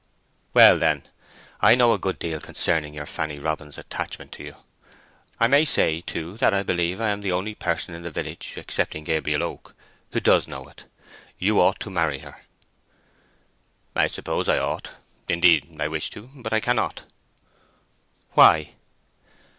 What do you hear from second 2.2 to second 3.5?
concerning your Fanny